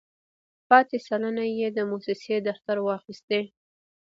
[0.69, 3.41] پاتې سلنه یې د موسسې دفتر واخیستې.